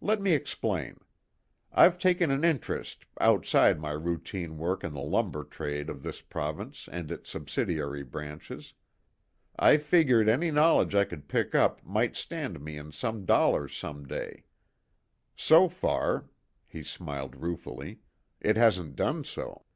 Let 0.00 0.22
me 0.22 0.32
explain. 0.32 1.00
I've 1.70 1.98
taken 1.98 2.30
an 2.30 2.44
interest, 2.44 3.04
outside 3.20 3.78
my 3.78 3.90
routine 3.90 4.56
work 4.56 4.82
in 4.82 4.94
the 4.94 5.02
lumber 5.02 5.44
trade 5.44 5.90
of 5.90 6.02
this 6.02 6.22
province 6.22 6.88
and 6.90 7.10
its 7.10 7.28
subsidiary 7.28 8.02
branches. 8.02 8.72
I 9.58 9.76
figured 9.76 10.30
any 10.30 10.50
knowledge 10.50 10.94
I 10.94 11.04
could 11.04 11.28
pick 11.28 11.54
up 11.54 11.84
might 11.84 12.16
stand 12.16 12.62
me 12.62 12.78
in 12.78 12.90
some 12.90 13.26
dollars 13.26 13.76
some 13.76 14.06
day. 14.06 14.44
So 15.36 15.68
far" 15.68 16.30
he 16.66 16.82
smiled 16.82 17.36
ruefully 17.36 18.00
"it 18.40 18.56
hasn't 18.56 18.96
done 18.96 19.24
so." 19.24 19.66